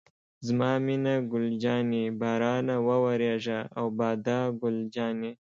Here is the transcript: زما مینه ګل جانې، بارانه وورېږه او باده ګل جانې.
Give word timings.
زما 0.47 0.71
مینه 0.85 1.15
ګل 1.31 1.47
جانې، 1.63 2.05
بارانه 2.19 2.75
وورېږه 2.87 3.59
او 3.77 3.85
باده 3.99 4.39
ګل 4.61 4.77
جانې. 4.95 5.31